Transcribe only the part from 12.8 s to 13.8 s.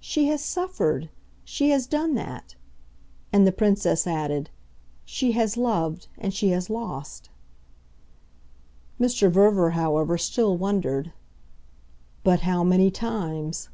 times."